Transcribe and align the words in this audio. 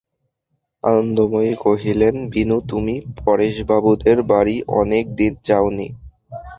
আনন্দময়ী 0.83 1.53
কহিলেন, 1.61 2.15
বিনু, 2.29 2.57
তুমি 2.69 2.95
পরেশবাবুদের 3.19 4.17
বাড়ি 4.31 4.55
অনেক 4.81 5.05
দিন 5.15 5.33
যাও 5.47 5.67
নি। 5.77 5.87